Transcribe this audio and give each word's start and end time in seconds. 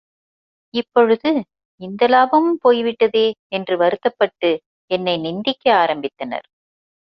இப்பொழுது 0.73 1.31
இந்த 1.81 2.07
லாபமும் 2.07 2.57
போய்விட்டதே 2.61 3.25
என்று 3.49 3.77
வருத்தப்பட்டு 3.77 4.51
என்னை 4.91 5.17
நிந்திக்க 5.17 5.63
ஆரம்பித்தனர். 5.75 6.47